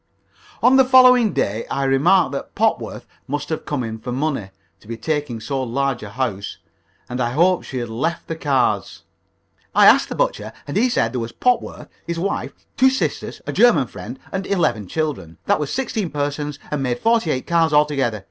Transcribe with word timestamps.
On 0.63 0.77
the 0.77 0.83
following 0.83 1.31
day 1.31 1.67
I 1.69 1.83
remarked 1.83 2.31
that 2.31 2.55
Popworth 2.55 3.05
must 3.27 3.49
have 3.49 3.65
come 3.67 3.83
in 3.83 3.99
for 3.99 4.11
money, 4.11 4.49
to 4.79 4.87
be 4.87 4.97
taking 4.97 5.39
so 5.39 5.61
large 5.61 6.01
a 6.01 6.09
house, 6.09 6.57
and 7.07 7.21
I 7.21 7.33
hoped 7.33 7.67
she 7.67 7.77
had 7.77 7.87
left 7.89 8.25
the 8.25 8.35
cards. 8.35 9.03
"I 9.75 9.85
asked 9.85 10.09
the 10.09 10.15
butcher, 10.15 10.53
and 10.67 10.75
he 10.75 10.89
said 10.89 11.13
there 11.13 11.19
was 11.19 11.31
Popworth, 11.31 11.87
his 12.07 12.17
wife, 12.17 12.53
two 12.77 12.89
sisters, 12.89 13.43
a 13.45 13.53
German 13.53 13.85
friend, 13.85 14.17
and 14.31 14.47
eleven 14.47 14.87
children. 14.87 15.37
That 15.45 15.59
was 15.59 15.71
sixteen 15.71 16.09
persons, 16.09 16.57
and 16.71 16.81
made 16.81 16.97
forty 16.97 17.29
eight 17.29 17.45
cards 17.45 17.71
altogether. 17.71 18.19